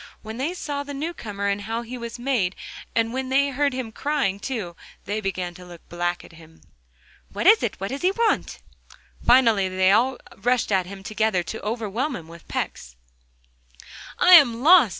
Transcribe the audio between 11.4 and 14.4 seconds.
to overwhelm him with pecks. 'I